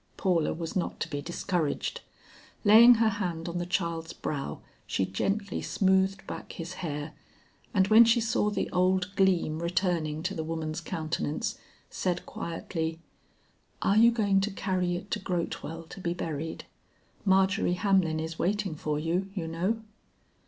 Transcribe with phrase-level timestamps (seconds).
[0.17, 2.01] Paula was not to be discouraged.
[2.63, 7.13] Laying her hand on the child's brow, she gently smoothed back his hair,
[7.71, 11.59] and when she saw the old gleam returning to the woman's countenance,
[11.91, 12.99] said quietly,
[13.83, 16.65] "Are you going to carry it to Grotewell to be buried?
[17.23, 19.81] Margery Hamlin is waiting for you, you know?"